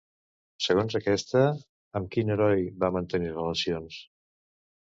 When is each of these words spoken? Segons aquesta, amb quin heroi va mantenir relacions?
Segons 0.67 0.95
aquesta, 0.99 1.43
amb 2.01 2.11
quin 2.17 2.33
heroi 2.37 2.67
va 2.85 2.91
mantenir 2.97 3.33
relacions? 3.37 4.01